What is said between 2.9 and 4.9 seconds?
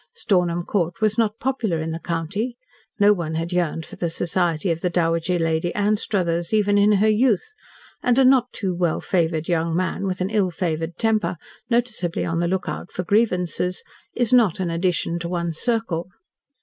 no one had yearned for the society of the